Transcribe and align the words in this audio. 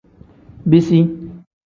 Bisi. 0.69 0.99